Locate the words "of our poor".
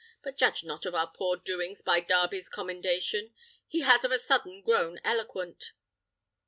0.87-1.37